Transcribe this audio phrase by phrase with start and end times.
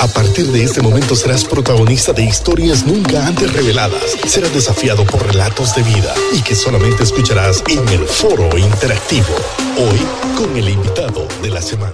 [0.00, 4.16] A partir de este momento serás protagonista de historias nunca antes reveladas.
[4.26, 9.34] Serás desafiado por relatos de vida y que solamente escucharás en el foro interactivo.
[9.78, 10.00] Hoy
[10.36, 11.92] con el invitado de la semana.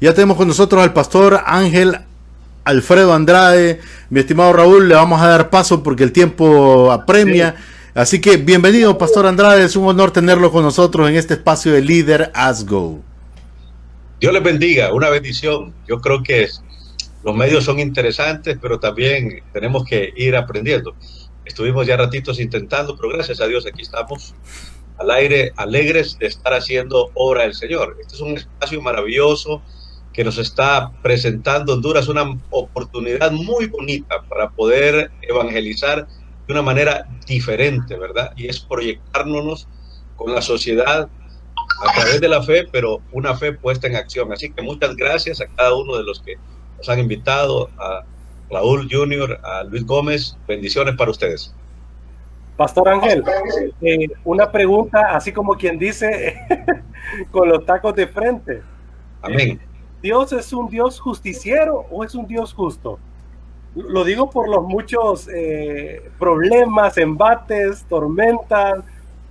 [0.00, 1.98] Ya tenemos con nosotros al pastor Ángel
[2.64, 3.80] Alfredo Andrade.
[4.10, 7.56] Mi estimado Raúl, le vamos a dar paso porque el tiempo apremia.
[7.94, 9.64] Así que bienvenido, Pastor Andrade.
[9.64, 13.07] Es un honor tenerlo con nosotros en este espacio de Líder As Go.
[14.20, 15.72] Dios les bendiga, una bendición.
[15.86, 16.48] Yo creo que
[17.22, 20.96] los medios son interesantes, pero también tenemos que ir aprendiendo.
[21.44, 24.34] Estuvimos ya ratitos intentando, pero gracias a Dios aquí estamos
[24.98, 27.96] al aire, alegres de estar haciendo obra del Señor.
[28.00, 29.62] Este es un espacio maravilloso
[30.12, 36.08] que nos está presentando Honduras, una oportunidad muy bonita para poder evangelizar
[36.48, 38.32] de una manera diferente, ¿verdad?
[38.36, 39.68] Y es proyectarnos
[40.16, 41.08] con la sociedad
[41.80, 44.32] a través de la fe, pero una fe puesta en acción.
[44.32, 46.36] Así que muchas gracias a cada uno de los que
[46.76, 48.04] nos han invitado, a
[48.50, 50.36] Raúl Junior, a Luis Gómez.
[50.46, 51.54] Bendiciones para ustedes.
[52.56, 53.22] Pastor Ángel,
[53.82, 56.34] eh, una pregunta, así como quien dice,
[57.30, 58.62] con los tacos de frente.
[59.22, 59.60] Amén.
[60.02, 62.98] ¿Dios es un Dios justiciero o es un Dios justo?
[63.74, 68.82] Lo digo por los muchos eh, problemas, embates, tormentas,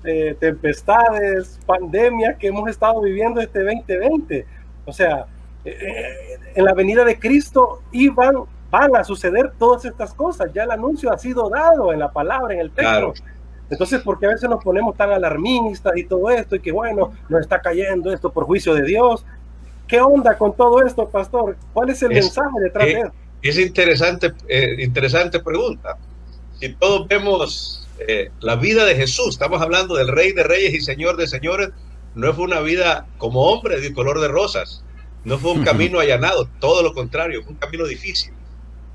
[0.04, 4.46] eh, tempestades, pandemias que hemos estado viviendo este 2020.
[4.86, 5.26] O sea,
[5.66, 8.36] eh, en la venida de Cristo iban,
[8.70, 10.52] van a suceder todas estas cosas.
[10.54, 13.14] Ya el anuncio ha sido dado en la palabra, en el texto.
[13.70, 16.56] Entonces, ¿por qué a veces nos ponemos tan alarmistas y todo esto?
[16.56, 19.26] Y que bueno, nos está cayendo esto por juicio de Dios.
[19.88, 21.58] ¿Qué onda con todo esto, pastor?
[21.74, 23.14] ¿Cuál es el mensaje detrás de esto?
[23.42, 24.34] Es interesante,
[24.80, 25.98] interesante pregunta.
[26.60, 30.82] Si todos vemos eh, la vida de Jesús, estamos hablando del Rey de Reyes y
[30.82, 31.70] Señor de Señores,
[32.16, 34.84] no fue una vida como hombre de color de rosas,
[35.24, 38.34] no fue un camino allanado, todo lo contrario, fue un camino difícil.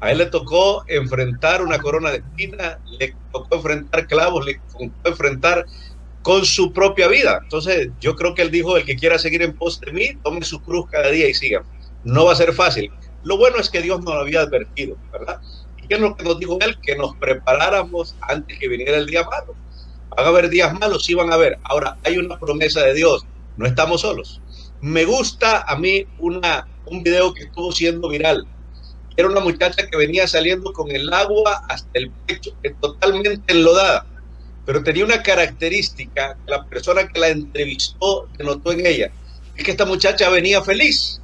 [0.01, 4.91] A él le tocó enfrentar una corona de espinas, le tocó enfrentar clavos, le tocó
[5.05, 5.65] enfrentar
[6.23, 7.39] con su propia vida.
[7.43, 10.45] Entonces, yo creo que él dijo, el que quiera seguir en pos de mí, tome
[10.45, 11.63] su cruz cada día y siga.
[12.03, 12.91] No va a ser fácil.
[13.23, 15.41] Lo bueno es que Dios nos lo había advertido, ¿verdad?
[15.93, 16.79] ¿Qué que nos dijo él?
[16.81, 19.55] Que nos preparáramos antes que viniera el día malo.
[20.17, 21.59] Van a haber días malos, sí van a haber.
[21.65, 23.27] Ahora, hay una promesa de Dios,
[23.59, 24.41] no estamos solos.
[24.81, 28.47] Me gusta a mí una, un video que estuvo siendo viral.
[29.19, 34.07] Era una muchacha que venía saliendo con el agua hasta el pecho, totalmente enlodada.
[34.65, 39.13] Pero tenía una característica, la persona que la entrevistó notó en ella,
[39.57, 41.21] es que esta muchacha venía feliz.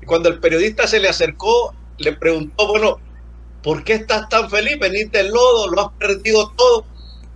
[0.00, 3.00] Y cuando el periodista se le acercó, le preguntó, bueno,
[3.62, 4.78] ¿por qué estás tan feliz?
[4.78, 6.84] Veniste el lodo, lo has perdido todo.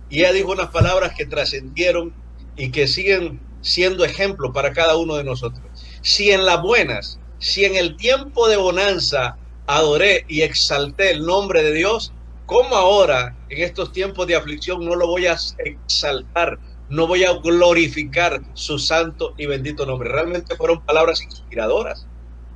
[0.09, 2.13] Y ella dijo unas palabras que trascendieron
[2.55, 5.63] y que siguen siendo ejemplo para cada uno de nosotros.
[6.01, 11.63] Si en las buenas, si en el tiempo de bonanza adoré y exalté el nombre
[11.63, 12.13] de Dios,
[12.45, 16.59] ¿cómo ahora, en estos tiempos de aflicción, no lo voy a exaltar?
[16.89, 20.09] No voy a glorificar su santo y bendito nombre.
[20.09, 22.07] Realmente fueron palabras inspiradoras.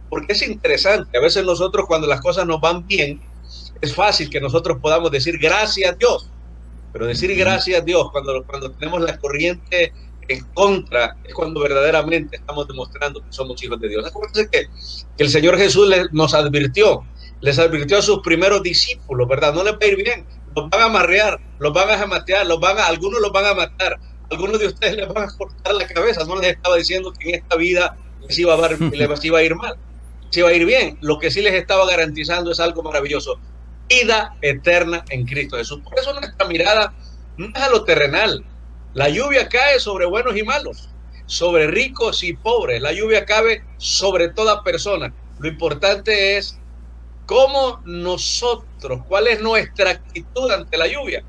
[0.09, 3.21] Porque es interesante, a veces nosotros cuando las cosas nos van bien,
[3.81, 6.29] es fácil que nosotros podamos decir gracias a Dios,
[6.93, 9.93] pero decir gracias a Dios cuando, cuando tenemos la corriente
[10.27, 14.05] en contra es cuando verdaderamente estamos demostrando que somos hijos de Dios.
[14.05, 14.67] Acuérdense que,
[15.17, 17.03] que el Señor Jesús nos advirtió,
[17.41, 19.53] les advirtió a sus primeros discípulos, ¿verdad?
[19.53, 20.25] No les va a ir bien,
[20.55, 23.53] los van a amarrear, los van a jamatear, los van a, algunos los van a
[23.53, 23.99] matar,
[24.29, 27.35] algunos de ustedes les van a cortar la cabeza, no les estaba diciendo que en
[27.35, 27.97] esta vida
[28.27, 29.75] les iba a, les iba a ir mal,
[30.25, 33.39] les iba a ir bien, lo que sí les estaba garantizando es algo maravilloso,
[33.91, 35.81] vida eterna en Cristo Jesús.
[35.83, 36.93] Por eso nuestra mirada
[37.37, 38.43] no es a lo terrenal.
[38.93, 40.89] La lluvia cae sobre buenos y malos,
[41.25, 42.81] sobre ricos y pobres.
[42.81, 45.13] La lluvia cae sobre toda persona.
[45.39, 46.57] Lo importante es
[47.25, 51.23] cómo nosotros, cuál es nuestra actitud ante la lluvia.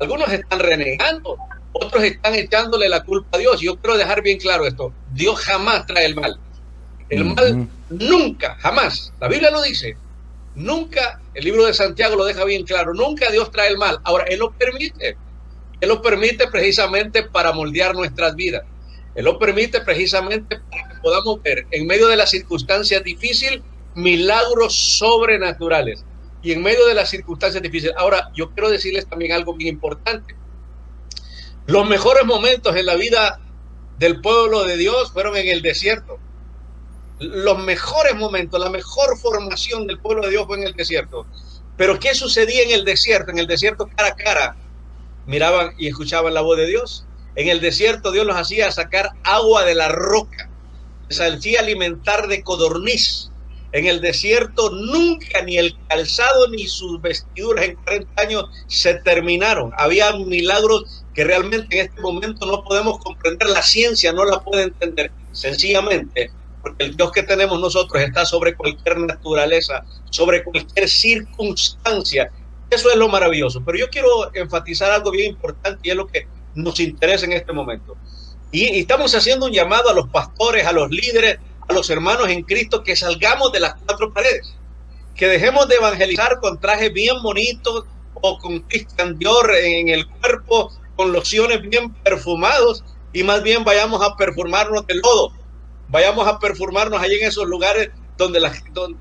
[0.00, 1.36] Algunos están renegando,
[1.72, 3.60] otros están echándole la culpa a Dios.
[3.60, 4.92] Yo quiero dejar bien claro esto.
[5.12, 6.38] Dios jamás trae el mal.
[7.08, 9.12] El mal nunca, jamás.
[9.20, 9.96] La Biblia lo dice.
[10.54, 13.98] Nunca, el libro de Santiago lo deja bien claro, nunca Dios trae el mal.
[14.04, 15.16] Ahora, Él lo permite.
[15.80, 18.64] Él lo permite precisamente para moldear nuestras vidas.
[19.14, 23.60] Él lo permite precisamente para que podamos ver en medio de las circunstancias difíciles
[23.94, 26.04] milagros sobrenaturales.
[26.42, 27.94] Y en medio de las circunstancias difíciles.
[27.96, 30.36] Ahora, yo quiero decirles también algo bien importante.
[31.66, 33.40] Los mejores momentos en la vida
[33.98, 36.18] del pueblo de Dios fueron en el desierto
[37.20, 41.26] los mejores momentos, la mejor formación del pueblo de Dios fue en el desierto.
[41.76, 43.30] Pero ¿qué sucedía en el desierto?
[43.30, 44.56] En el desierto cara a cara
[45.26, 47.04] miraban y escuchaban la voz de Dios.
[47.36, 50.50] En el desierto Dios los hacía sacar agua de la roca,
[51.08, 53.30] les hacía alimentar de codorniz.
[53.70, 59.72] En el desierto nunca ni el calzado ni sus vestiduras en 40 años se terminaron.
[59.76, 63.50] Había milagros que realmente en este momento no podemos comprender.
[63.50, 65.12] La ciencia no la puede entender.
[65.32, 66.32] Sencillamente
[66.62, 72.30] porque el Dios que tenemos nosotros está sobre cualquier naturaleza, sobre cualquier circunstancia.
[72.70, 73.62] Eso es lo maravilloso.
[73.64, 77.52] Pero yo quiero enfatizar algo bien importante y es lo que nos interesa en este
[77.52, 77.96] momento.
[78.50, 81.38] Y, y estamos haciendo un llamado a los pastores, a los líderes,
[81.68, 84.54] a los hermanos en Cristo que salgamos de las cuatro paredes,
[85.14, 87.84] que dejemos de evangelizar con trajes bien bonitos
[88.14, 94.02] o con Christian Dior en el cuerpo, con lociones bien perfumados y más bien vayamos
[94.02, 95.32] a perfumarnos de lodo,
[95.88, 98.52] vayamos a perfumarnos allí en esos lugares donde la,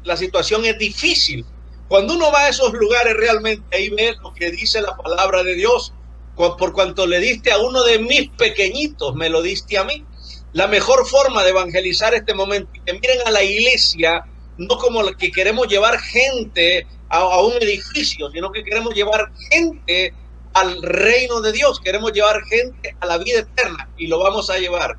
[0.04, 1.46] la situación es difícil.
[1.88, 5.56] Cuando uno va a esos lugares realmente ahí ve lo que dice la palabra de
[5.56, 5.94] Dios.
[6.36, 10.06] Por cuanto le diste a uno de mis pequeñitos, me lo diste a mí
[10.54, 14.26] la mejor forma de evangelizar este momento, que miren a la iglesia
[14.58, 20.14] no como que queremos llevar gente a, un edificio, sino que queremos llevar gente
[20.54, 24.58] al reino de Dios, queremos llevar gente a la vida eterna y lo vamos a
[24.58, 24.98] llevar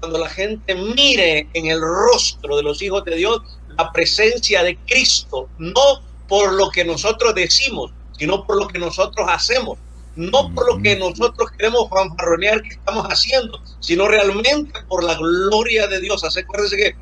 [0.00, 3.40] cuando la gente mire en el rostro de los hijos de Dios
[3.76, 9.26] la presencia de Cristo, no por lo que nosotros decimos, sino por lo que nosotros
[9.28, 9.78] hacemos
[10.16, 15.86] no por lo que nosotros queremos fanfarronear que estamos haciendo, sino realmente por la gloria
[15.86, 16.24] de Dios.
[16.24, 16.96] Acuérdense que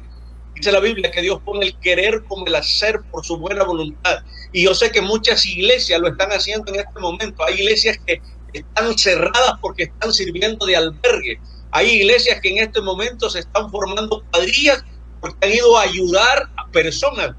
[0.55, 4.19] dice la Biblia que Dios pone el querer como el hacer por su buena voluntad.
[4.53, 7.45] Y yo sé que muchas iglesias lo están haciendo en este momento.
[7.45, 8.21] Hay iglesias que
[8.53, 11.41] están cerradas porque están sirviendo de albergue.
[11.71, 14.85] Hay iglesias que en este momento se están formando cuadrillas
[15.21, 17.35] porque han ido a ayudar a personas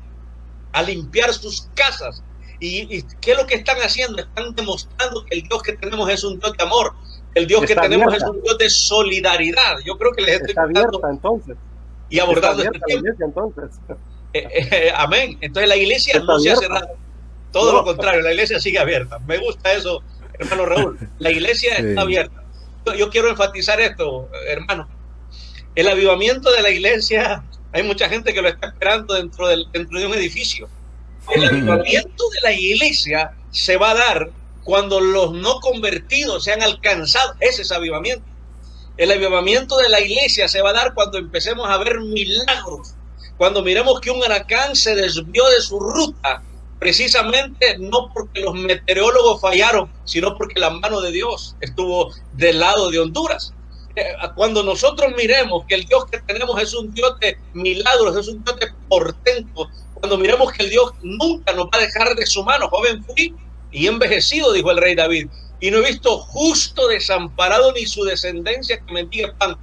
[0.71, 2.21] a limpiar sus casas,
[2.59, 4.21] ¿Y, qué es lo que están haciendo?
[4.21, 6.93] Están demostrando que el Dios que tenemos es un Dios de amor.
[7.33, 9.77] El Dios que tenemos es un Dios de solidaridad.
[9.85, 11.55] Yo creo que les estoy Está abierta, entonces.
[12.09, 13.07] Y abordando este tiempo.
[13.19, 13.79] entonces.
[14.31, 15.39] Eh, eh, amén.
[15.41, 16.89] Entonces la iglesia no se ha cerrado.
[17.51, 19.17] Todo lo contrario, la iglesia sigue abierta.
[19.25, 20.03] Me gusta eso,
[20.37, 20.99] hermano Raúl.
[21.17, 21.87] La iglesia sí.
[21.87, 22.38] está abierta.
[22.97, 24.87] Yo, quiero enfatizar esto, hermano.
[25.75, 29.99] El avivamiento de la iglesia, hay mucha gente que lo está esperando dentro, del, dentro
[29.99, 30.69] de un edificio
[31.35, 34.31] el avivamiento de la iglesia se va a dar
[34.63, 37.35] cuando los no convertidos sean alcanzados.
[37.39, 38.25] Ese es avivamiento.
[38.97, 42.95] El avivamiento de la iglesia se va a dar cuando empecemos a ver milagros.
[43.37, 46.43] Cuando miremos que un huracán se desvió de su ruta,
[46.79, 52.89] precisamente no porque los meteorólogos fallaron, sino porque la mano de Dios estuvo del lado
[52.89, 53.53] de Honduras.
[54.35, 58.41] Cuando nosotros miremos que el Dios que tenemos es un Dios de milagros, es un
[58.45, 62.41] Dios de portento, cuando miremos que el Dios nunca nos va a dejar de su
[62.43, 62.69] mano.
[62.69, 63.35] Joven fui
[63.71, 65.27] y envejecido, dijo el rey David,
[65.59, 69.57] y no he visto justo desamparado ni su descendencia que mendiga pan.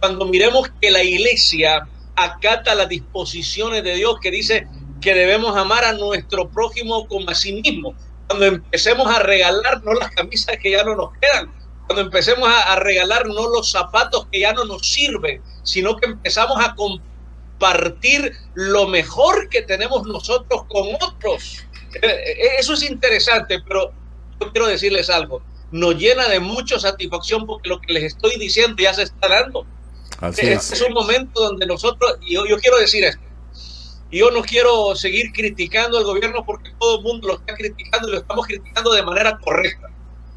[0.00, 1.86] Cuando miremos que la iglesia
[2.16, 4.66] acata las disposiciones de Dios que dice
[5.02, 7.94] que debemos amar a nuestro prójimo como a sí mismo.
[8.28, 11.52] Cuando empecemos a regalarnos las camisas que ya no nos quedan,
[11.86, 16.56] cuando empecemos a, a regalarnos los zapatos que ya no nos sirven, sino que empezamos
[16.64, 21.64] a compartir lo mejor que tenemos nosotros con otros.
[21.94, 23.92] Eh, eh, eso es interesante, pero
[24.40, 25.42] yo quiero decirles algo.
[25.70, 29.66] Nos llena de mucha satisfacción porque lo que les estoy diciendo ya se está dando.
[30.20, 30.72] Así es.
[30.72, 33.22] es un momento donde nosotros, y yo, yo quiero decir esto,
[34.18, 38.12] yo no quiero seguir criticando al gobierno porque todo el mundo lo está criticando y
[38.12, 39.88] lo estamos criticando de manera correcta.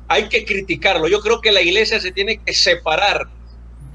[0.08, 1.08] Hay que criticarlo.
[1.08, 3.28] Yo creo que la iglesia se tiene que separar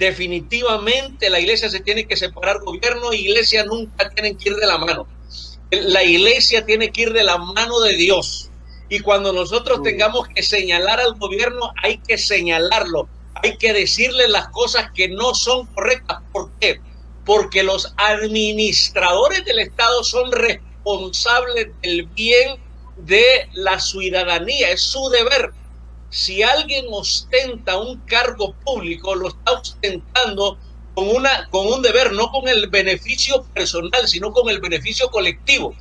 [0.01, 4.67] definitivamente la iglesia se tiene que separar, gobierno e iglesia nunca tienen que ir de
[4.67, 5.07] la mano.
[5.71, 8.51] La iglesia tiene que ir de la mano de Dios.
[8.89, 13.09] Y cuando nosotros tengamos que señalar al gobierno, hay que señalarlo.
[13.35, 16.19] Hay que decirle las cosas que no son correctas.
[16.33, 16.81] ¿Por qué?
[17.25, 22.59] Porque los administradores del Estado son responsables del bien
[22.97, 24.71] de la ciudadanía.
[24.71, 25.53] Es su deber
[26.11, 30.59] si alguien ostenta un cargo público, lo está ostentando
[30.95, 35.75] con, una, con un deber, no con el beneficio personal, sino con el beneficio colectivo.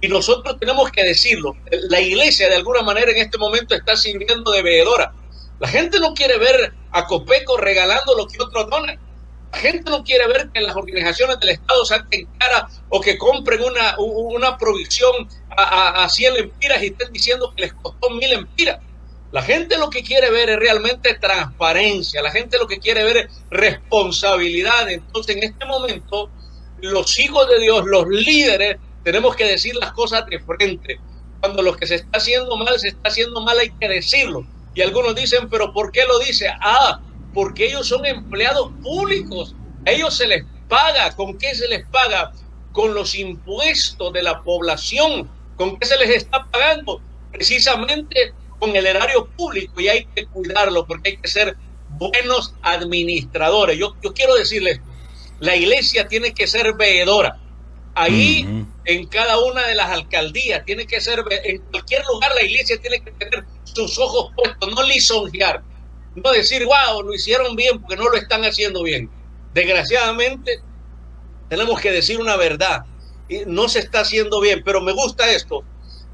[0.00, 1.56] Y nosotros tenemos que decirlo.
[1.88, 5.14] La iglesia de alguna manera en este momento está sirviendo de veedora.
[5.60, 8.98] La gente no quiere ver a Copeco regalando lo que otros donan.
[9.56, 13.62] La gente no quiere ver que las organizaciones del Estado saquen cara o que compren
[13.62, 18.30] una, una provisión a, a, a 100 empiras y estén diciendo que les costó mil
[18.34, 18.80] empiras.
[19.32, 23.16] La gente lo que quiere ver es realmente transparencia, la gente lo que quiere ver
[23.16, 24.90] es responsabilidad.
[24.90, 26.30] Entonces, en este momento,
[26.82, 31.00] los hijos de Dios, los líderes, tenemos que decir las cosas de frente.
[31.40, 34.46] Cuando lo que se está haciendo mal, se está haciendo mal, hay que decirlo.
[34.74, 36.46] Y algunos dicen, pero ¿por qué lo dice?
[36.60, 37.00] Ah,
[37.36, 39.54] porque ellos son empleados públicos.
[39.86, 41.14] A ellos se les paga.
[41.14, 42.32] ¿Con qué se les paga?
[42.76, 45.26] con los impuestos de la población,
[45.56, 47.00] con qué se les está pagando,
[47.32, 51.56] precisamente con el erario público y hay que cuidarlo porque hay que ser
[51.88, 53.78] buenos administradores.
[53.78, 54.78] Yo, yo quiero decirles,
[55.40, 57.38] la iglesia tiene que ser veedora.
[57.94, 58.46] Ahí,
[58.84, 63.00] en cada una de las alcaldías, tiene que ser, en cualquier lugar la iglesia tiene
[63.00, 65.62] que tener sus ojos puestos, no lisonjear,
[66.16, 69.10] no decir, wow, lo hicieron bien porque no lo están haciendo bien.
[69.54, 70.60] Desgraciadamente,
[71.48, 72.84] tenemos que decir una verdad.
[73.46, 75.62] No se está haciendo bien, pero me gusta esto.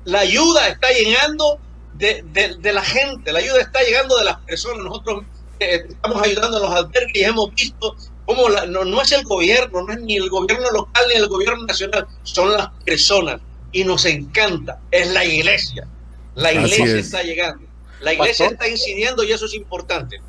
[0.04, 1.58] La ayuda está llegando
[1.94, 2.24] de,
[2.62, 4.84] la gente, la ayuda está llegando de las personas.
[4.84, 5.24] Nosotros
[5.60, 9.92] eh, estamos ayudando a los albergues y hemos visto cómo no, es el gobierno, no
[9.92, 13.40] es ni el gobierno local ni el gobierno nacional, son las personas.
[13.70, 15.86] Y nos encanta, es la iglesia.
[16.34, 17.71] La iglesia está llegando.
[18.02, 20.20] La iglesia está incidiendo y eso es importante.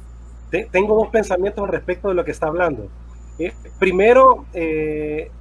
[0.72, 2.88] Tengo dos pensamientos respecto de lo que está hablando.
[3.40, 5.32] Eh, primero, eh,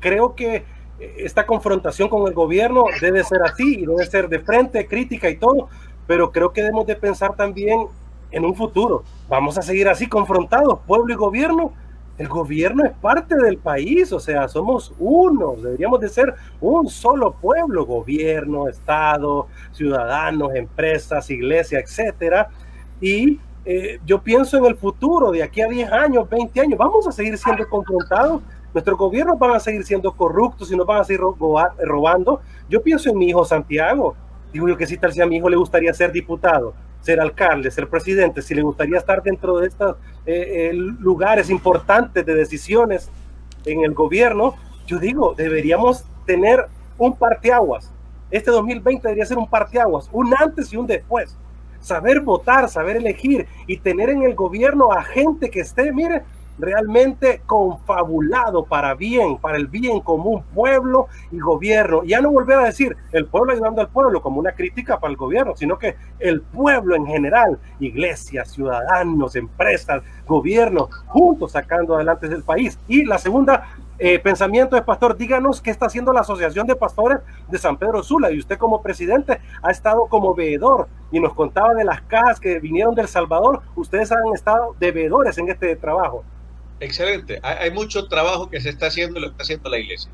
[0.00, 0.64] creo que
[0.98, 5.36] esta confrontación con el gobierno debe ser así y debe ser de frente, crítica y
[5.36, 5.68] todo,
[6.06, 7.86] pero creo que debemos de pensar también
[8.30, 9.04] en un futuro.
[9.28, 11.72] Vamos a seguir así confrontados, pueblo y gobierno.
[12.18, 17.32] El gobierno es parte del país, o sea, somos uno, deberíamos de ser un solo
[17.32, 22.48] pueblo, gobierno, Estado, ciudadanos, empresas, iglesia, etcétera.
[23.00, 27.06] Y eh, yo pienso en el futuro, de aquí a 10 años, 20 años, vamos
[27.06, 28.42] a seguir siendo confrontados,
[28.74, 31.20] nuestros gobiernos van a seguir siendo corruptos y nos van a seguir
[31.84, 32.40] robando.
[32.68, 34.16] Yo pienso en mi hijo Santiago,
[34.52, 37.70] digo yo que si tal si a mi hijo le gustaría ser diputado, ser alcalde,
[37.70, 43.10] ser presidente, si le gustaría estar dentro de estos eh, lugares importantes de decisiones
[43.64, 44.54] en el gobierno,
[44.86, 46.66] yo digo, deberíamos tener
[46.98, 47.92] un parteaguas.
[48.30, 51.36] Este 2020 debería ser un parteaguas, un antes y un después
[51.80, 56.22] saber votar, saber elegir y tener en el gobierno a gente que esté, mire,
[56.58, 62.02] realmente confabulado para bien, para el bien común, pueblo y gobierno.
[62.04, 65.16] Ya no volver a decir el pueblo ayudando al pueblo como una crítica para el
[65.16, 72.42] gobierno, sino que el pueblo en general, iglesias, ciudadanos, empresas, gobierno, juntos sacando adelante el
[72.42, 72.78] país.
[72.88, 77.18] Y la segunda, eh, pensamiento de pastor, díganos qué está haciendo la Asociación de Pastores
[77.48, 81.74] de San Pedro Sula y usted como presidente ha estado como veedor y nos contaba
[81.74, 86.24] de las cajas que vinieron del Salvador, ustedes han estado de veedores en este trabajo.
[86.80, 90.10] Excelente, hay, mucho trabajo que se está haciendo y lo está haciendo la iglesia.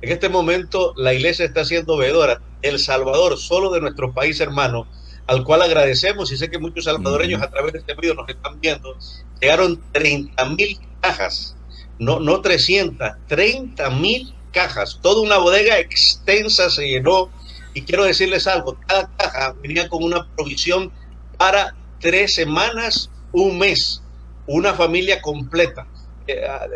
[0.00, 2.40] En este momento la iglesia está siendo veedora.
[2.62, 4.88] El Salvador, solo de nuestro país hermano,
[5.26, 8.60] al cual agradecemos y sé que muchos salvadoreños a través de este video nos están
[8.60, 8.96] viendo,
[9.40, 11.56] llegaron 30 mil cajas
[11.98, 14.98] no, no 300, 30 mil cajas.
[15.02, 17.30] Toda una bodega extensa se llenó.
[17.74, 20.90] Y quiero decirles algo, cada caja venía con una provisión
[21.36, 24.02] para tres semanas, un mes,
[24.46, 25.86] una familia completa.
[26.28, 26.66] Eh, ah,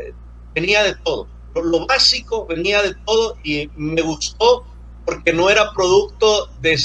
[0.54, 1.28] venía de todo.
[1.54, 4.64] Lo, básico venía de todo y me gustó
[5.04, 6.78] porque no era producto de,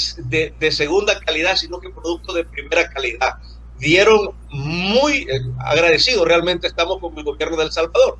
[0.58, 3.36] de, segunda calidad, sino que producto de primera calidad.
[3.78, 8.18] Dieron muy eh, agradecidos, realmente estamos con el gobierno de El Salvador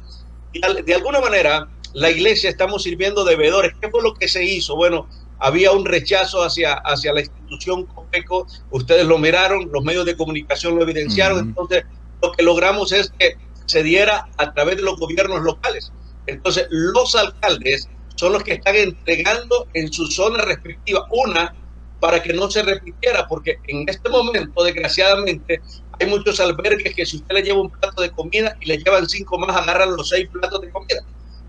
[0.85, 3.73] de alguna manera la iglesia estamos sirviendo de veedores.
[3.81, 4.77] ¿Qué fue lo que se hizo?
[4.77, 10.17] Bueno, había un rechazo hacia, hacia la institución COPECO, ustedes lo miraron, los medios de
[10.17, 11.85] comunicación lo evidenciaron, entonces
[12.23, 13.37] lo que logramos es que
[13.69, 15.93] se diera a través de los gobiernos locales.
[16.27, 21.55] Entonces los alcaldes son los que están entregando en su zona respectiva una
[22.01, 25.61] para que no se repitiera, porque en este momento, desgraciadamente,
[26.01, 29.09] hay muchos albergues que si usted le lleva un plato de comida y le llevan
[29.09, 31.05] cinco más, agarran los seis platos de comida.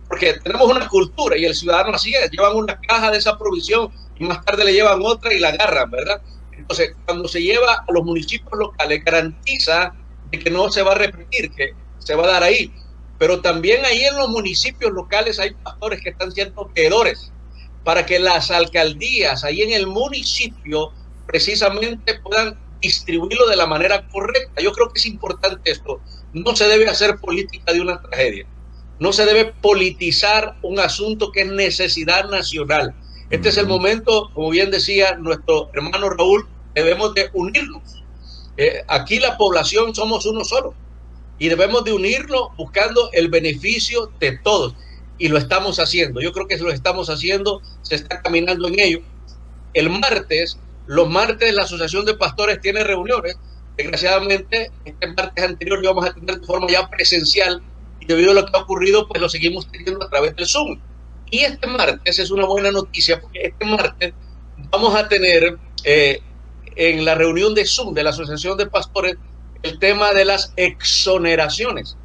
[0.07, 3.89] Porque tenemos una cultura y el ciudadano así es, llevan una caja de esa provisión
[4.17, 6.21] y más tarde le llevan otra y la agarran, ¿verdad?
[6.51, 9.93] Entonces, cuando se lleva a los municipios locales, garantiza
[10.31, 12.71] de que no se va a repetir, que se va a dar ahí.
[13.17, 17.31] Pero también ahí en los municipios locales hay pastores que están siendo veedores
[17.83, 20.91] para que las alcaldías ahí en el municipio
[21.27, 24.61] precisamente puedan distribuirlo de la manera correcta.
[24.61, 25.99] Yo creo que es importante esto.
[26.33, 28.45] No se debe hacer política de una tragedia.
[28.99, 32.95] No se debe politizar un asunto que es necesidad nacional.
[33.29, 38.03] Este es el momento, como bien decía nuestro hermano Raúl, debemos de unirnos.
[38.57, 40.73] Eh, aquí la población somos uno solo
[41.39, 44.75] y debemos de unirnos buscando el beneficio de todos
[45.17, 46.21] y lo estamos haciendo.
[46.21, 48.99] Yo creo que lo estamos haciendo, se está caminando en ello.
[49.73, 53.37] El martes, los martes la Asociación de Pastores tiene reuniones.
[53.77, 57.61] Desgraciadamente, este martes anterior lo vamos a tener de forma ya presencial
[58.01, 60.79] y debido a lo que ha ocurrido, pues lo seguimos teniendo a través del Zoom.
[61.31, 64.13] Y este martes es una buena noticia porque este martes
[64.71, 66.21] vamos a tener eh,
[66.75, 69.15] en la reunión de Zoom de la Asociación de Pastores
[69.63, 71.97] el tema de las exoneraciones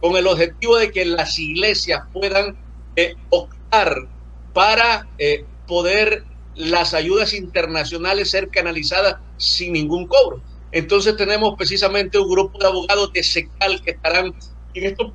[0.00, 2.56] con el objetivo de que las iglesias puedan
[2.96, 4.06] eh, aportar
[4.52, 6.24] para eh, poder
[6.54, 10.42] las ayudas internacionales ser canalizadas sin ningún cobro.
[10.72, 14.34] Entonces tenemos precisamente un grupo de abogados de SECAL que estarán
[14.74, 15.12] en estos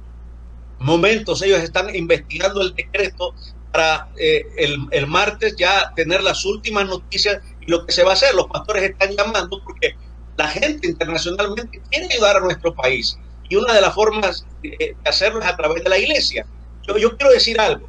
[0.79, 3.33] momentos, ellos están investigando el decreto
[3.71, 8.11] para eh, el, el, martes ya tener las últimas noticias y lo que se va
[8.11, 8.35] a hacer.
[8.35, 9.95] Los pastores están llamando porque
[10.37, 13.17] la gente internacionalmente quiere ayudar a nuestro país
[13.49, 16.45] y una de las formas de hacerlo es a través de la iglesia.
[16.87, 17.87] Yo, quiero decir algo.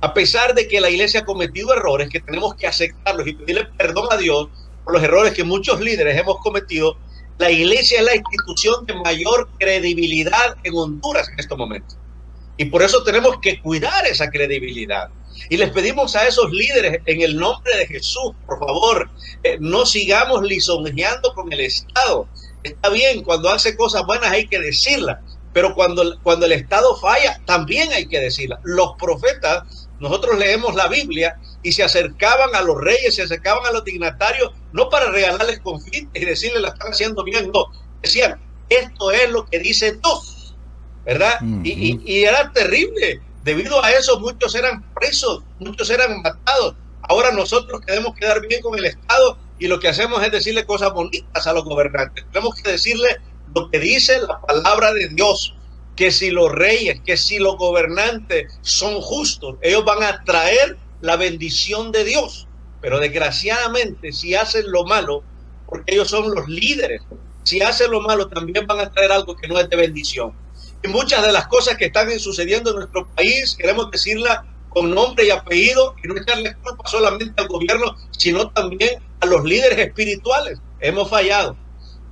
[0.00, 3.66] A pesar de que la iglesia ha cometido errores, que tenemos que aceptarlos y pedirle
[3.76, 4.48] perdón a Dios
[4.84, 6.96] por los errores que muchos líderes hemos cometido,
[7.38, 11.98] la iglesia es la institución de mayor credibilidad en Honduras en estos momentos.
[12.56, 15.08] Y por eso tenemos que cuidar esa credibilidad.
[15.48, 19.10] Y les pedimos a esos líderes en el nombre de Jesús, por favor,
[19.42, 22.28] eh, no sigamos lisonjeando con el Estado.
[22.62, 25.18] Está bien, cuando hace cosas buenas hay que decirlas,
[25.52, 28.60] pero cuando, cuando el Estado falla, también hay que decirlas.
[28.62, 33.72] Los profetas, nosotros leemos la Biblia y se acercaban a los reyes, se acercaban a
[33.72, 37.66] los dignatarios, no para regalarles confites y decirles la están haciendo bien, no.
[38.00, 40.56] Decían, esto es lo que dice Dios,
[41.04, 41.38] ¿verdad?
[41.62, 46.74] y, y era terrible Debido a eso muchos eran presos, muchos eran matados.
[47.02, 50.92] Ahora nosotros queremos quedar bien con el Estado y lo que hacemos es decirle cosas
[50.92, 52.24] bonitas a los gobernantes.
[52.32, 53.20] Tenemos que decirle
[53.54, 55.54] lo que dice la palabra de Dios,
[55.96, 61.16] que si los reyes, que si los gobernantes son justos, ellos van a traer la
[61.16, 62.48] bendición de Dios.
[62.80, 65.22] Pero desgraciadamente, si hacen lo malo,
[65.66, 67.02] porque ellos son los líderes,
[67.44, 70.32] si hacen lo malo, también van a traer algo que no es de bendición.
[70.82, 75.26] Y muchas de las cosas que están sucediendo en nuestro país, queremos decirla con nombre
[75.26, 80.58] y apellido y no echarle culpa solamente al gobierno, sino también a los líderes espirituales.
[80.80, 81.56] Hemos fallado.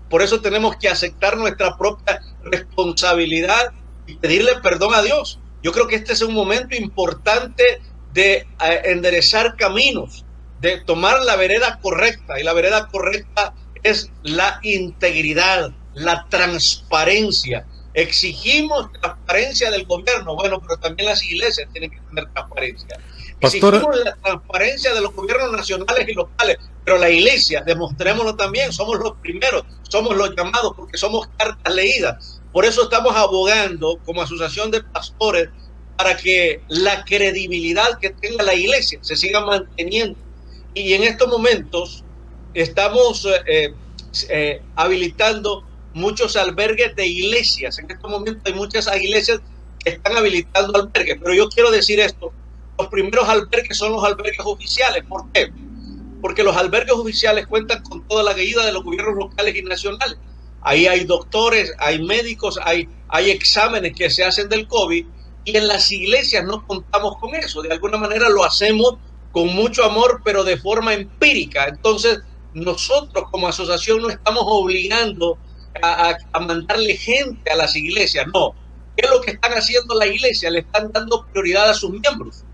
[0.08, 3.72] Por eso tenemos que aceptar nuestra propia responsabilidad
[4.06, 5.38] y pedirle perdón a Dios.
[5.62, 7.80] Yo creo que este es un momento importante
[8.12, 8.46] de eh,
[8.84, 10.24] enderezar caminos,
[10.60, 12.38] de tomar la vereda correcta.
[12.38, 20.76] Y la vereda correcta es la integridad, la transparencia, Exigimos transparencia del gobierno, bueno, pero
[20.78, 23.00] también las iglesias tienen que tener transparencia.
[23.40, 28.98] Exigimos la transparencia de los gobiernos nacionales y locales, pero la iglesia, demostrémoslo también, somos
[28.98, 32.40] los primeros, somos los llamados porque somos cartas leídas.
[32.52, 35.48] Por eso estamos abogando como asociación de pastores
[35.96, 40.18] para que la credibilidad que tenga la iglesia se siga manteniendo.
[40.74, 42.04] Y en estos momentos
[42.54, 43.74] estamos eh,
[44.28, 47.78] eh, habilitando muchos albergues de iglesias.
[47.78, 49.40] En estos momentos hay muchas iglesias
[49.82, 52.32] que están habilitando albergues, pero yo quiero decir esto,
[52.78, 55.04] los primeros albergues son los albergues oficiales.
[55.08, 55.52] ¿Por qué?
[56.20, 60.18] Porque los albergues oficiales cuentan con toda la guía de los gobiernos locales y nacionales.
[60.62, 65.06] Ahí hay doctores, hay médicos, hay, hay exámenes que se hacen del COVID
[65.44, 67.62] y en las iglesias no contamos con eso.
[67.62, 68.96] De alguna manera lo hacemos
[69.32, 71.66] con mucho amor, pero de forma empírica.
[71.68, 72.20] Entonces,
[72.52, 75.38] nosotros como asociación no estamos obligando
[75.82, 78.54] a, mandarle gente a las iglesias, no.
[78.96, 80.50] ¿Qué es lo que están haciendo la iglesia?
[80.50, 82.44] Le están dando prioridad a sus miembros.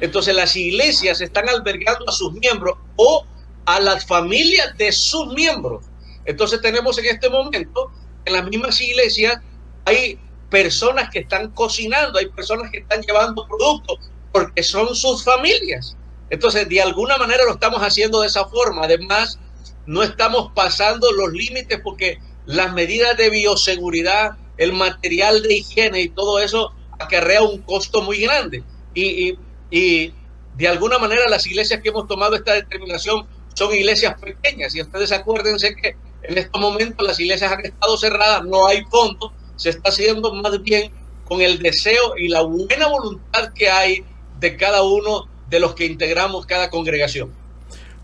[0.00, 3.24] Entonces las iglesias están albergando a sus miembros o
[3.64, 5.86] a las familias de sus miembros.
[6.24, 7.90] Entonces tenemos en este momento,
[8.24, 9.40] en las mismas iglesias,
[9.84, 10.18] hay
[10.50, 13.98] personas que están cocinando, hay personas que están llevando productos
[14.32, 15.96] porque son sus familias.
[16.30, 18.84] Entonces, de alguna manera lo estamos haciendo de esa forma.
[18.84, 19.38] Además,
[19.86, 26.08] no estamos pasando los límites porque las medidas de bioseguridad, el material de higiene y
[26.08, 28.62] todo eso acarrea un costo muy grande.
[28.94, 29.36] Y,
[29.70, 30.12] y,
[30.56, 34.74] de alguna manera las iglesias que hemos tomado esta determinación son iglesias pequeñas.
[34.74, 39.32] Y ustedes acuérdense que en estos momentos las iglesias han estado cerradas, no hay fondos,
[39.56, 40.90] se está haciendo más bien
[41.26, 44.04] con el deseo y la buena voluntad que hay
[44.40, 47.32] de cada uno de los que integramos cada congregación.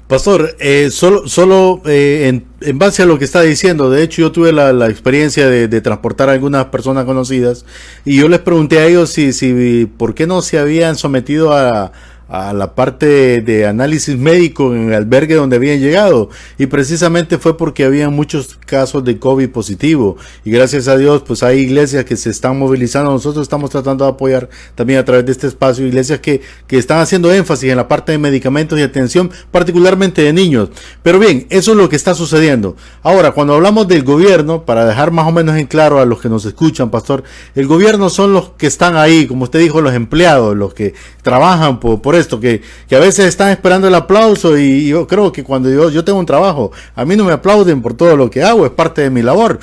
[0.06, 4.32] Pastor, eh, solo, solo eh, en, base a lo que está diciendo, de hecho yo
[4.32, 7.64] tuve la, experiencia de, de, transportar a algunas personas conocidas
[8.04, 11.92] y yo les pregunté a ellos si, si por qué no se habían sometido a,
[12.33, 16.31] a la parte de análisis médico en el albergue donde habían llegado.
[16.57, 20.16] Y precisamente fue porque había muchos casos de COVID positivo.
[20.42, 24.12] Y gracias a Dios pues hay iglesias que se están movilizando, nosotros estamos tratando de
[24.12, 27.87] apoyar también a través de este espacio iglesias que, que están haciendo énfasis en la
[27.87, 30.71] parte de medicamentos y atención particularmente de niños,
[31.03, 32.77] pero bien, eso es lo que está sucediendo.
[33.03, 36.31] Ahora, cuando hablamos del gobierno, para dejar más o menos en claro a los que
[36.31, 40.57] nos escuchan, pastor, el gobierno son los que están ahí, como usted dijo, los empleados,
[40.57, 44.88] los que trabajan por, por esto, que, que, a veces están esperando el aplauso y
[44.88, 47.94] yo creo que cuando yo, yo tengo un trabajo, a mí no me aplauden por
[47.94, 49.61] todo lo que hago, es parte de mi labor.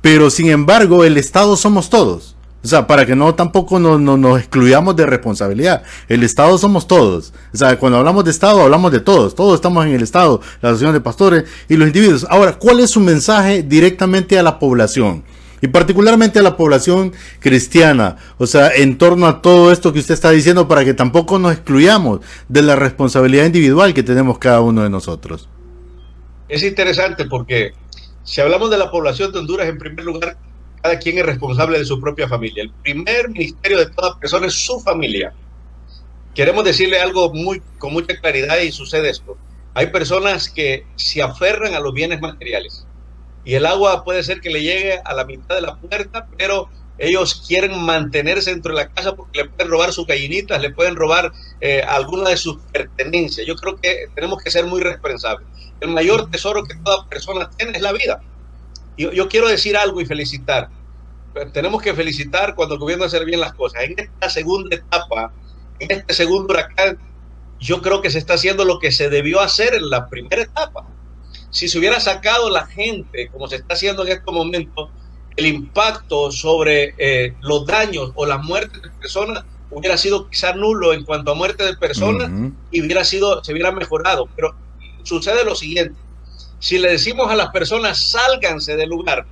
[0.00, 2.36] Pero sin embargo, el Estado somos todos.
[2.64, 5.84] O sea, para que no tampoco nos, nos, excluyamos de responsabilidad.
[6.08, 7.32] El Estado somos todos.
[7.54, 9.34] O sea, cuando hablamos de Estado, hablamos de todos.
[9.34, 12.26] Todos estamos en el Estado, la asociación de pastores y los individuos.
[12.28, 15.22] Ahora, ¿cuál es su mensaje directamente a la población?
[15.60, 18.16] Y particularmente a la población cristiana.
[18.38, 21.52] O sea, en torno a todo esto que usted está diciendo, para que tampoco nos
[21.52, 25.48] excluyamos de la responsabilidad individual que tenemos cada uno de nosotros.
[26.48, 27.72] Es interesante porque
[28.24, 30.36] si hablamos de la población de Honduras, en primer lugar,
[30.82, 32.62] cada quien es responsable de su propia familia.
[32.62, 35.32] El primer ministerio de toda persona es su familia.
[36.34, 39.36] Queremos decirle algo muy, con mucha claridad y sucede esto.
[39.74, 42.86] Hay personas que se aferran a los bienes materiales
[43.48, 46.68] y el agua puede ser que le llegue a la mitad de la puerta, pero
[46.98, 50.96] ellos quieren mantenerse dentro de la casa porque le pueden robar sus gallinitas, le pueden
[50.96, 51.32] robar
[51.62, 53.46] eh, alguna de sus pertenencias.
[53.46, 55.48] Yo creo que tenemos que ser muy responsables.
[55.80, 58.20] El mayor tesoro que toda persona tiene es la vida.
[58.98, 60.68] Yo, yo quiero decir algo y felicitar.
[61.54, 63.82] Tenemos que felicitar cuando el gobierno hace bien las cosas.
[63.82, 65.32] En esta segunda etapa,
[65.78, 66.98] en este segundo huracán,
[67.58, 70.84] yo creo que se está haciendo lo que se debió hacer en la primera etapa.
[71.50, 74.90] Si se hubiera sacado la gente, como se está haciendo en estos momentos,
[75.36, 80.92] el impacto sobre eh, los daños o las muertes de personas hubiera sido quizá nulo
[80.92, 82.30] en cuanto a muerte de personas
[82.70, 84.28] y hubiera sido, se hubiera mejorado.
[84.34, 84.54] Pero
[85.04, 85.98] sucede lo siguiente,
[86.58, 89.26] si le decimos a las personas sálganse del lugar,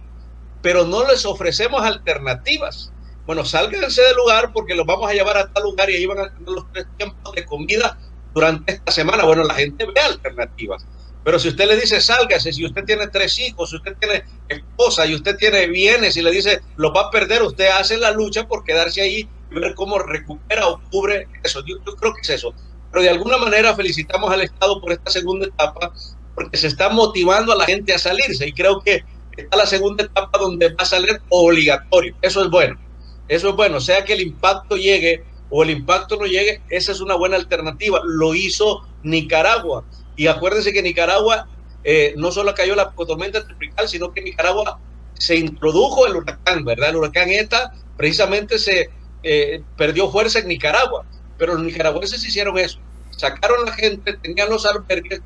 [0.62, 2.92] pero no les ofrecemos alternativas,
[3.26, 6.20] bueno, sálganse del lugar porque los vamos a llevar a tal lugar y ahí van
[6.20, 7.98] a tener los tres tiempos de comida
[8.32, 9.24] durante esta semana.
[9.24, 10.86] Bueno, la gente ve alternativas.
[11.26, 15.04] Pero si usted le dice sálgase, si usted tiene tres hijos, si usted tiene esposa
[15.06, 18.46] y usted tiene bienes y le dice lo va a perder, usted hace la lucha
[18.46, 21.64] por quedarse ahí y ver cómo recupera o cubre eso.
[21.66, 22.54] Yo, creo que es eso.
[22.92, 25.92] Pero de alguna manera felicitamos al Estado por esta segunda etapa
[26.36, 29.02] porque se está motivando a la gente a salirse y creo que
[29.36, 32.14] está la segunda etapa donde va a salir obligatorio.
[32.22, 32.78] Eso es bueno.
[33.26, 33.80] Eso es bueno.
[33.80, 38.00] Sea que el impacto llegue o el impacto no llegue, esa es una buena alternativa.
[38.04, 39.82] Lo hizo Nicaragua
[40.16, 41.48] y acuérdense que Nicaragua
[41.84, 44.80] eh, no solo cayó la tormenta tropical, sino que Nicaragua
[45.14, 46.90] se introdujo el huracán, ¿verdad?
[46.90, 48.90] El huracán ETA precisamente se
[49.22, 51.06] eh, perdió fuerza en Nicaragua,
[51.38, 52.78] pero los nicaragüenses hicieron eso.
[53.16, 55.20] Sacaron a la gente, tenían los albergues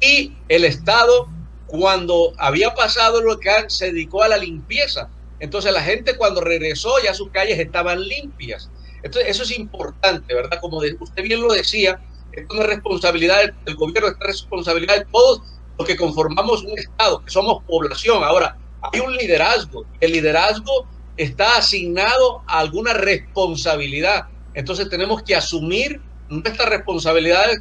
[0.00, 1.28] y el Estado,
[1.66, 5.08] cuando había pasado el huracán, se dedicó a la limpieza.
[5.38, 8.70] Entonces la gente cuando regresó ya sus calles estaban limpias.
[9.02, 10.58] Entonces eso es importante, ¿verdad?
[10.60, 12.00] Como usted bien lo decía,
[12.32, 15.42] es una responsabilidad del gobierno, es responsabilidad de todos
[15.78, 18.22] los que conformamos un Estado, que somos población.
[18.22, 19.84] Ahora, hay un liderazgo.
[20.00, 24.26] El liderazgo está asignado a alguna responsabilidad.
[24.54, 27.60] Entonces tenemos que asumir nuestras responsabilidades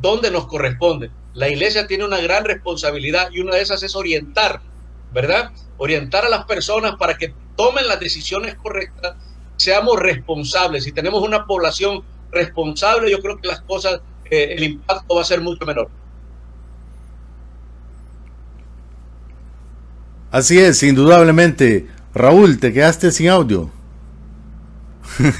[0.00, 1.10] donde nos corresponde.
[1.34, 4.60] La iglesia tiene una gran responsabilidad y una de esas es orientar,
[5.12, 5.52] ¿verdad?
[5.76, 9.16] Orientar a las personas para que tomen las decisiones correctas,
[9.56, 10.84] seamos responsables.
[10.84, 14.00] Si tenemos una población responsable, yo creo que las cosas,
[14.30, 15.88] eh, el impacto va a ser mucho menor.
[20.30, 21.86] Así es, indudablemente.
[22.14, 23.70] Raúl, te quedaste sin audio.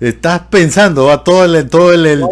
[0.00, 2.24] Estás pensando a todo el, todo el,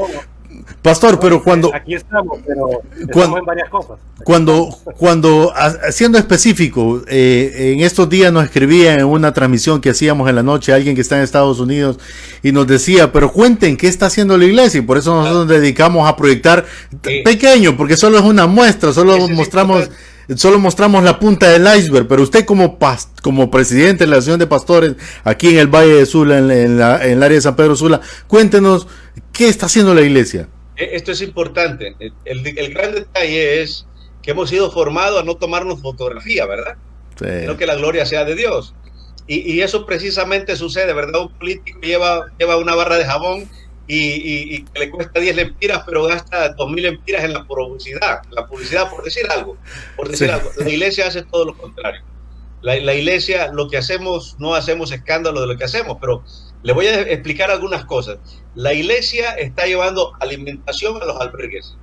[0.83, 1.75] Pastor, pero cuando...
[1.75, 3.99] Aquí estamos, pero estamos en varias cosas.
[4.25, 5.53] Cuando, cuando
[5.91, 10.43] siendo específico, eh, en estos días nos escribía en una transmisión que hacíamos en la
[10.43, 11.99] noche alguien que está en Estados Unidos
[12.43, 15.61] y nos decía, pero cuenten qué está haciendo la iglesia y por eso nosotros nos
[15.61, 16.65] dedicamos a proyectar
[17.03, 19.91] pequeño, porque solo es una muestra, solo mostramos...
[20.37, 22.79] Solo mostramos la punta del iceberg, pero usted como,
[23.21, 26.79] como presidente de la Asociación de Pastores aquí en el Valle de Sula, en, en,
[26.79, 28.87] la, en el área de San Pedro Sula, cuéntenos
[29.33, 30.47] qué está haciendo la iglesia.
[30.81, 31.95] E, esto es importante.
[32.25, 33.87] El, gran detalle es
[34.23, 36.77] que hemos sido formados a no tomarnos fotografía, ¿verdad?
[37.19, 37.27] Sí.
[37.59, 38.75] que la gloria sea de Dios.
[39.27, 41.21] Y, eso precisamente sucede, ¿verdad?
[41.21, 43.49] Un político lleva, lleva una barra de jabón
[43.87, 48.23] y, le cuesta 10 lempiras, pero gasta 2.000 lempiras en la publicidad.
[48.31, 49.57] La publicidad, por decir algo.
[49.97, 50.51] Por decir algo.
[50.57, 52.03] La iglesia hace todo lo contrario.
[52.63, 56.25] La, la, iglesia, lo que hacemos, no hacemos escándalo de lo que hacemos, pero
[56.63, 58.19] le voy a explicar algunas cosas.
[58.55, 61.77] La iglesia está llevando alimentación a los albergues,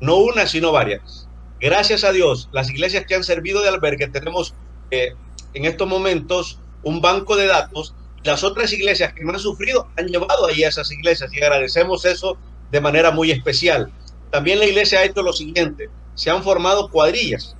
[0.00, 1.28] no una, sino varias.
[1.60, 4.54] Gracias a Dios, las iglesias que han servido de albergue, tenemos
[4.90, 5.14] eh,
[5.54, 7.94] en estos momentos un banco de datos.
[8.22, 12.04] Las otras iglesias que no han sufrido han llevado ahí a esas iglesias y agradecemos
[12.04, 12.36] eso
[12.70, 13.92] de manera muy especial.
[14.30, 17.56] También la iglesia ha hecho lo siguiente, se han formado cuadrillas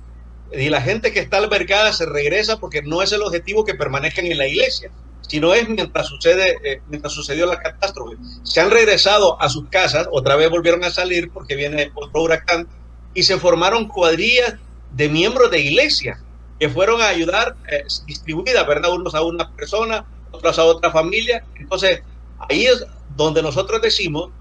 [0.53, 4.25] y la gente que está albergada se regresa porque no es el objetivo que permanezcan
[4.25, 4.91] en la iglesia
[5.31, 8.17] sino es mientras sucede, eh, mientras sucedió la catástrofe.
[8.43, 12.67] Se han regresado a sus casas, otra vez volvieron a salir porque viene otro huracán
[13.13, 14.55] y se formaron cuadrillas
[14.91, 16.21] de miembros de iglesia.
[16.59, 18.91] que fueron a ayudar eh, distribuidas, ¿verdad?
[18.91, 21.45] Unos a una persona, otros a otra familia.
[21.55, 22.03] Entonces,
[22.49, 24.31] ahí es donde nosotros decimos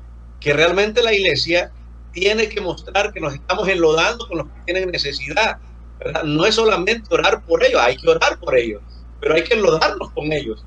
[0.41, 1.71] que realmente la iglesia
[2.13, 5.59] tiene que mostrar que nos estamos enlodando con los que tienen necesidad.
[6.01, 6.25] ¿verdad?
[6.25, 8.83] No es solamente orar por ellos, hay que orar por ellos,
[9.21, 10.65] pero hay que enlodarnos con ellos.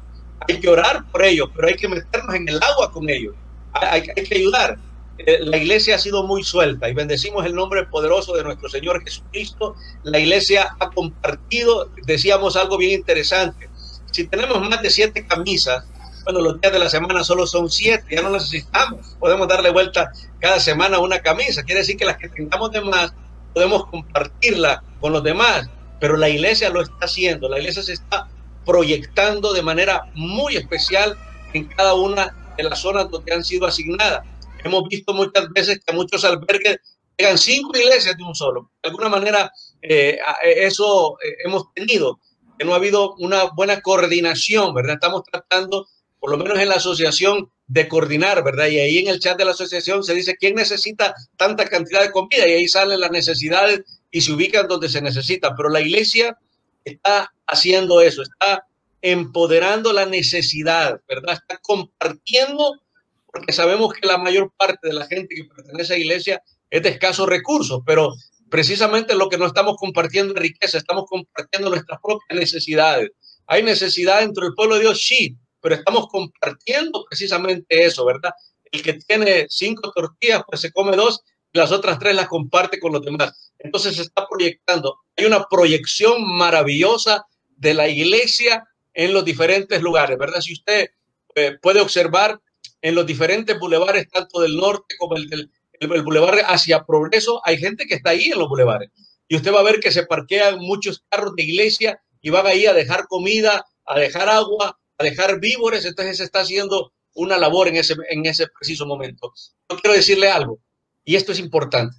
[0.47, 3.35] Hay que orar por ellos, pero hay que meternos en el agua con ellos.
[3.73, 4.77] Hay, hay que ayudar.
[5.19, 9.03] Eh, la iglesia ha sido muy suelta y bendecimos el nombre poderoso de nuestro Señor
[9.03, 9.75] Jesucristo.
[10.03, 13.69] La iglesia ha compartido, decíamos algo bien interesante.
[14.11, 15.85] Si tenemos más de siete camisas,
[16.23, 19.15] bueno, los días de la semana solo son siete, ya no necesitamos.
[19.19, 21.63] Podemos darle vuelta cada semana una camisa.
[21.63, 23.13] Quiere decir que las que tengamos de más
[23.53, 25.69] podemos compartirla con los demás.
[25.99, 27.49] Pero la iglesia lo está haciendo.
[27.49, 28.27] La iglesia se está
[28.65, 31.17] proyectando de manera muy especial
[31.53, 34.25] en cada una de las zonas donde han sido asignadas.
[34.63, 36.77] Hemos visto muchas veces que muchos albergues
[37.17, 38.71] llegan cinco iglesias de un solo.
[38.81, 42.19] De alguna manera, eh, eso eh, hemos tenido,
[42.57, 44.95] que no ha habido una buena coordinación, ¿verdad?
[44.95, 45.87] Estamos tratando
[46.19, 48.67] por lo menos en la asociación, de coordinar, ¿verdad?
[48.67, 52.11] Y ahí en el chat de la asociación se dice quién necesita tanta cantidad de
[52.11, 55.55] comida y ahí salen las necesidades y se ubican donde se necesita.
[55.55, 56.37] Pero la iglesia
[56.85, 58.67] está haciendo eso, está
[59.01, 61.33] empoderando la necesidad, ¿verdad?
[61.33, 62.81] Está compartiendo,
[63.25, 66.89] porque sabemos que la mayor parte de la gente que pertenece a iglesia es de
[66.89, 68.13] escasos recursos, pero
[68.49, 73.11] precisamente lo que no estamos compartiendo es riqueza, estamos compartiendo nuestras propias necesidades.
[73.47, 78.31] Hay necesidad dentro del pueblo de Dios, sí, pero estamos compartiendo precisamente eso, ¿verdad?
[78.71, 82.79] El que tiene cinco tortillas, pues se come dos y las otras tres las comparte
[82.79, 83.42] con los demás.
[83.59, 84.99] Entonces se está proyectando.
[85.15, 90.41] Hay una proyección maravillosa de la iglesia en los diferentes lugares, ¿verdad?
[90.41, 90.89] Si usted
[91.35, 92.39] eh, puede observar
[92.81, 97.57] en los diferentes bulevares, tanto del norte como el del el, bulevar hacia Progreso, hay
[97.57, 98.89] gente que está ahí en los bulevares.
[99.27, 102.65] Y usted va a ver que se parquean muchos carros de iglesia y van ahí
[102.65, 107.67] a dejar comida, a dejar agua, a dejar víveres, entonces se está haciendo una labor
[107.67, 109.33] en ese, en ese preciso momento.
[109.69, 110.59] Yo quiero decirle algo,
[111.03, 111.95] y esto es importante.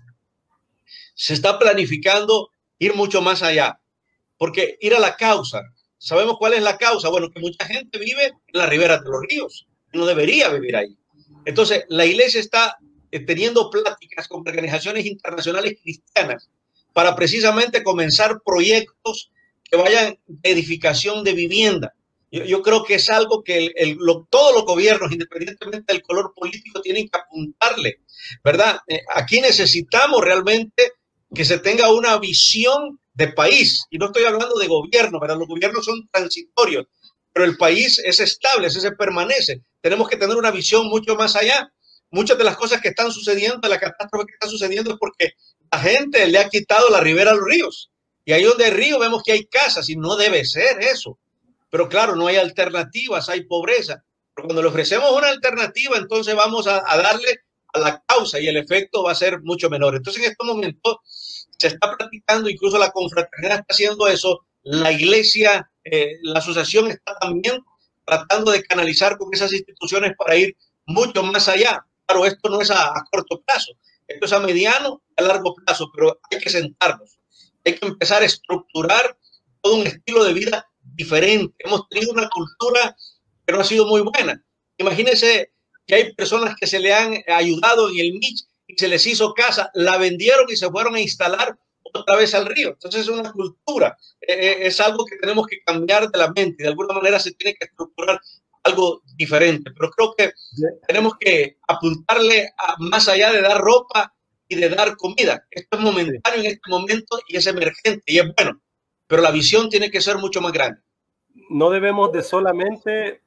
[1.15, 3.81] Se está planificando ir mucho más allá,
[4.37, 5.63] porque ir a la causa,
[5.99, 7.09] ¿sabemos cuál es la causa?
[7.09, 10.99] Bueno, que mucha gente vive en la ribera de los ríos, no debería vivir ahí.
[11.45, 12.77] Entonces, la iglesia está
[13.11, 16.51] eh, teniendo pláticas con organizaciones internacionales cristianas
[16.93, 19.31] para precisamente comenzar proyectos
[19.63, 21.95] que vayan de edificación de vivienda
[22.43, 23.73] yo, creo que es algo que
[24.29, 28.01] todos los gobiernos, independientemente del color político, tienen que apuntarle,
[28.43, 28.81] ¿verdad?
[28.89, 30.95] Eh, aquí necesitamos realmente
[31.35, 33.85] que se tenga una visión de país.
[33.91, 35.39] Y no estoy hablando de gobierno, ¿verdad?
[35.39, 36.87] Los gobiernos son transitorios,
[37.33, 39.63] pero el país es estable, ese permanece.
[39.81, 41.71] Tenemos que tener una visión mucho más allá.
[42.11, 45.33] Muchas de las cosas que están sucediendo, la catástrofe que está sucediendo es porque
[45.71, 47.91] la gente le ha quitado la ribera a los ríos.
[48.25, 51.19] Y ahí donde hay río vemos que hay casas y no debe ser eso.
[51.71, 54.05] Pero claro, no hay alternativas, hay pobreza.
[54.35, 57.37] Pero cuando le ofrecemos una alternativa, entonces vamos a, darle a
[57.81, 59.97] la causa y el efecto va a ser mucho menor.
[59.97, 60.97] Entonces en estos momentos
[61.59, 67.17] se está practicando, incluso la confraternidad está haciendo eso, la iglesia, eh, la asociación está
[67.19, 67.63] también
[68.05, 70.57] tratando de canalizar con esas instituciones para ir
[70.87, 71.85] mucho más allá.
[72.07, 73.73] Claro, esto no es a, corto plazo,
[74.07, 77.19] esto es a mediano, a largo plazo, pero hay que sentarnos,
[77.65, 79.17] hay que empezar a estructurar
[79.63, 81.55] todo un estilo de vida diferente.
[81.59, 82.95] Hemos tenido una cultura
[83.47, 84.43] que no ha sido muy buena.
[84.77, 85.53] Imagínense
[85.87, 89.35] que hay personas que se le han ayudado en el Mitch y se les hizo
[89.35, 92.71] casa, la vendieron y se fueron a instalar otra vez al río.
[92.71, 96.63] Entonces es una cultura, eh, eh, es algo que tenemos que cambiar de la mente.
[96.63, 98.21] De alguna manera se tiene que estructurar
[98.63, 99.71] algo diferente.
[99.71, 100.33] Pero creo que
[100.89, 104.15] tenemos que apuntarle a, más allá de dar ropa
[104.49, 105.47] y de dar comida.
[105.51, 108.61] Esto es momentáneo en este momento y es emergente y es bueno
[109.07, 110.81] pero la visión tiene que ser mucho más grande.
[111.51, 113.21] No debemos de solamente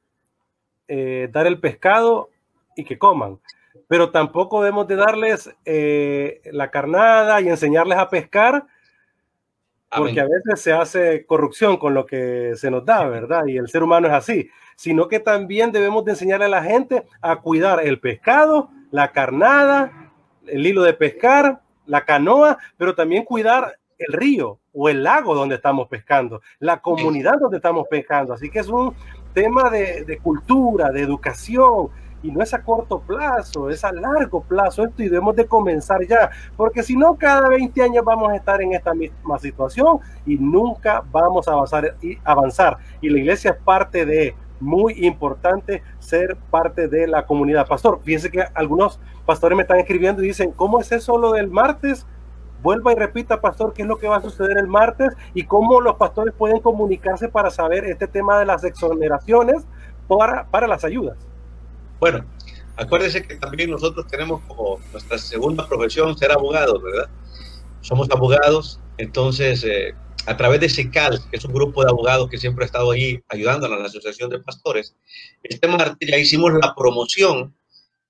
[0.88, 2.30] eh, dar el pescado
[2.78, 3.40] y que coman,
[3.88, 8.66] pero tampoco debemos de darles eh, la carnada y enseñarles a pescar,
[9.94, 13.46] porque a veces se hace corrupción con lo que se nos da, ¿verdad?
[13.46, 17.04] Y el ser humano es así, sino que también debemos de enseñarle a la gente
[17.20, 20.12] a cuidar el pescado, la carnada,
[20.46, 25.56] el hilo de pescar, la canoa, pero también cuidar el río o el lago donde
[25.56, 28.34] estamos pescando, la comunidad donde estamos pescando.
[28.34, 28.94] Así que es un
[29.34, 31.88] tema de, cultura, de educación,
[32.22, 36.06] y no es a corto plazo, es a largo plazo esto y debemos de comenzar
[36.06, 40.36] ya, porque si no, cada 20 años vamos a estar en esta misma situación y
[40.36, 42.78] nunca vamos a avanzar y, avanzar.
[43.00, 47.66] y la iglesia es parte de, muy importante ser parte de la comunidad.
[47.66, 51.48] Pastor, fíjense que algunos pastores me están escribiendo y dicen, ¿cómo es eso lo del
[51.48, 52.06] martes?
[52.62, 55.80] Vuelva y repita, pastor, qué es lo que va a suceder el martes y cómo
[55.80, 59.64] los pastores pueden comunicarse para saber este tema de las exoneraciones
[60.08, 61.16] para, para las ayudas.
[62.00, 62.24] Bueno,
[62.76, 67.10] acuérdense que también nosotros tenemos como nuestra segunda profesión ser abogados, ¿verdad?
[67.80, 69.94] Somos abogados, entonces eh,
[70.26, 73.20] a través de SECAL, que es un grupo de abogados que siempre ha estado ahí
[73.28, 74.94] ayudando a la Asociación de Pastores,
[75.42, 77.56] este martes ya hicimos la promoción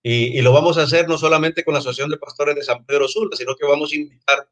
[0.03, 3.09] y, lo vamos a hacer no solamente con la Asociación de Pastores de San Pedro
[3.09, 4.49] Sula, sino que vamos a invitar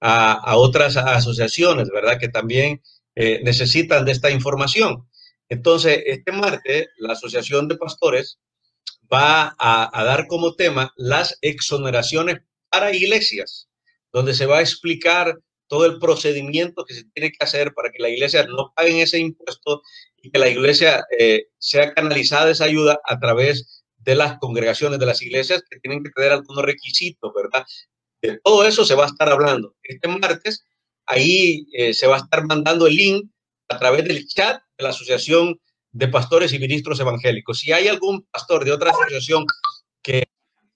[0.00, 2.18] a, otras asociaciones, ¿verdad?
[2.18, 2.82] Que también
[3.14, 5.08] eh, necesitan de esta información.
[5.48, 8.38] Entonces, este martes, la Asociación de Pastores
[9.14, 13.68] va a, dar como tema las exoneraciones para iglesias,
[14.12, 18.02] donde se va a explicar todo el procedimiento que se tiene que hacer para que
[18.02, 19.82] la iglesia no pague ese impuesto
[20.20, 25.06] y que la iglesia eh, sea canalizada esa ayuda a través de las congregaciones de
[25.06, 27.64] las iglesias que tienen que tener algunos requisitos, ¿verdad?
[28.20, 29.74] De todo eso se va a estar hablando.
[29.82, 30.64] Este martes,
[31.06, 33.30] ahí eh, se va a estar mandando el link
[33.68, 35.58] a través del chat de la Asociación
[35.94, 37.60] de Pastores y Ministros Evangélicos.
[37.60, 39.46] Si hay algún pastor de otra asociación
[40.02, 40.24] que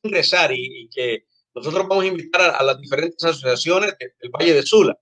[0.03, 4.97] ingresar y, que nosotros vamos a invitar a, las diferentes asociaciones del Valle de Sula,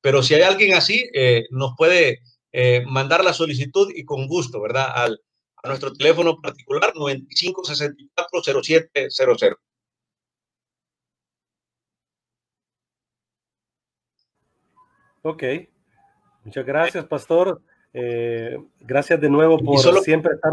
[0.00, 4.62] pero si hay alguien así, eh, nos puede eh, mandar la solicitud y con gusto,
[4.62, 4.90] ¿verdad?
[4.94, 5.20] Al,
[5.62, 9.56] a nuestro teléfono particular 95640700.
[15.20, 15.42] Ok,
[16.44, 17.60] muchas gracias, Pastor.
[17.92, 20.52] Eh, gracias de nuevo por siempre estar.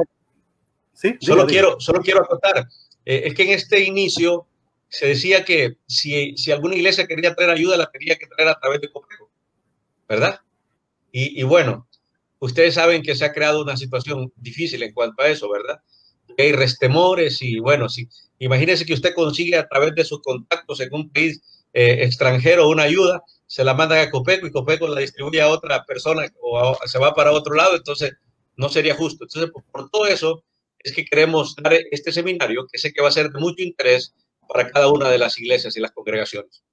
[0.93, 2.67] Sí, solo quiero, solo quiero acotar.
[3.06, 4.48] Eh, es que en este inicio
[4.88, 8.60] se decía que si, si, alguna iglesia quería traer ayuda, la tenía que traer a
[8.60, 9.30] través de Copeco,
[10.08, 10.39] ¿verdad?
[11.12, 11.88] Y, y, bueno,
[12.39, 15.82] ustedes saben que se ha creado una situación difícil en cuanto a eso, ¿verdad?
[16.38, 18.08] Hay restemores y bueno, si,
[18.39, 21.41] imagínense que usted consigue a través de sus contactos en un país
[21.74, 25.86] eh, extranjero una ayuda, se la mandan a Copeco y Copeco la distribuye a otra
[25.86, 28.13] persona o se va para otro lado, entonces
[28.58, 29.25] no sería justo.
[29.25, 30.43] Entonces, por, todo eso
[30.79, 34.13] es que queremos dar este seminario que sé que va a ser de mucho interés
[34.47, 36.63] para cada una de las iglesias y las congregaciones.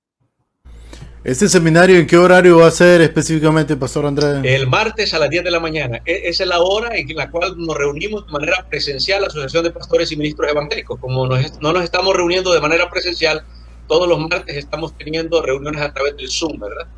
[1.24, 4.40] ¿Este seminario en qué horario va a ser específicamente, Pastor Andrés?
[4.42, 6.02] El martes a las 10 de la mañana.
[6.04, 9.62] E, esa es la hora en la cual nos reunimos de manera presencial la Asociación
[9.62, 10.98] de Pastores y Ministros Evangélicos.
[10.98, 13.46] Como no nos estamos reuniendo de manera presencial,
[13.86, 16.88] todos los martes estamos teniendo reuniones a través del Zoom, ¿verdad?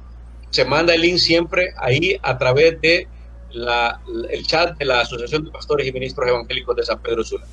[0.51, 3.09] Se manda el link siempre ahí a través de
[4.31, 7.47] el chat de la Asociación de Pastores y Ministros Evangélicos de San Pedro Sula.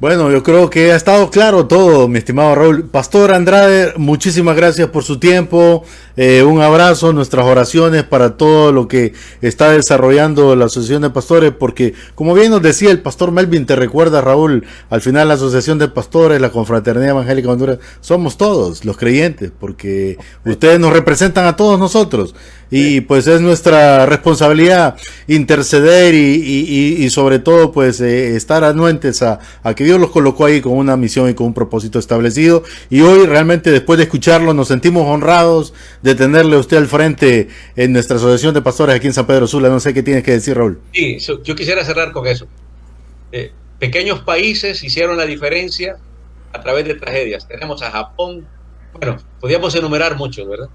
[0.00, 2.84] Bueno, yo creo que ha estado claro todo, mi estimado Raúl.
[2.84, 5.84] Pastor Andrade, muchísimas gracias por su tiempo.
[6.16, 11.52] Eh, un abrazo, nuestras oraciones para todo lo que está desarrollando la Asociación de Pastores,
[11.56, 15.78] porque como bien nos decía el pastor Melvin, te recuerda Raúl, al final la Asociación
[15.78, 21.46] de Pastores, la Confraternidad Evangélica de Honduras, somos todos los creyentes, porque ustedes nos representan
[21.46, 22.34] a todos nosotros
[22.76, 24.96] y pues es nuestra responsabilidad
[25.28, 30.60] interceder y, sobre todo pues eh, estar anuentes a, a, que Dios los colocó ahí
[30.60, 34.66] con una misión y con un propósito establecido y hoy realmente después de escucharlo nos
[34.66, 39.12] sentimos honrados de tenerle a usted al frente en nuestra asociación de pastores aquí en
[39.12, 39.68] San Pedro Sula.
[39.68, 40.80] No sé qué tienes que decir Raúl.
[40.92, 42.48] Sí, yo quisiera cerrar con eso.
[43.30, 45.98] Eh, pequeños países hicieron la diferencia
[46.52, 47.46] a través de tragedias.
[47.46, 48.48] Tenemos a Japón,
[48.92, 50.68] bueno, podríamos enumerar muchos, ¿verdad?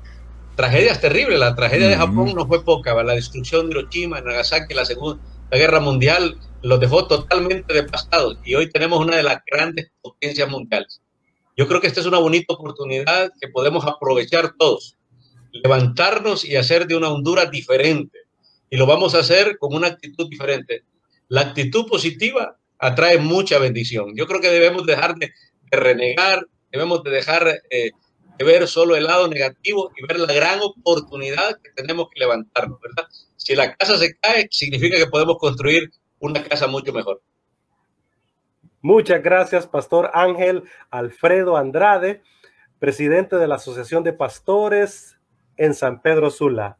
[0.60, 1.40] Tragedias terribles.
[1.40, 5.80] La tragedia de Japón no fue poca, la destrucción de Hiroshima, Nagasaki, la Segunda Guerra
[5.80, 11.02] Mundial los dejó totalmente devastados y hoy tenemos una de las grandes potencias mundiales.
[11.56, 14.98] Yo creo que esta es una bonita oportunidad que podemos aprovechar todos,
[15.54, 18.20] levantarnos y hacer de una Honduras diferente.
[18.70, 20.84] Y lo vamos a hacer con una actitud diferente.
[21.30, 24.14] La actitud positiva atrae mucha bendición.
[24.14, 25.32] Yo creo que debemos dejar de,
[25.72, 27.92] renegar, debemos de dejar eh,
[28.44, 33.10] ver solo el lado negativo y ver la gran oportunidad que tenemos que levantarnos, ¿verdad?
[33.36, 37.22] Si la casa se cae, significa que podemos construir una casa mucho mejor.
[38.82, 42.22] Muchas gracias, Pastor Ángel Alfredo Andrade,
[42.80, 45.18] presidente de la Asociación de Pastores
[45.58, 46.78] en San Pedro Sula.